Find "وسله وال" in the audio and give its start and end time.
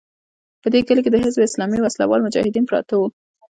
1.81-2.21